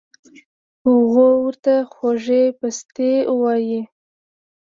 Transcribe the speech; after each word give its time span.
هغو 0.85 1.27
ورته 1.45 1.73
خوږې 1.93 2.43
پستې 2.59 3.11
اووائي 3.31 3.79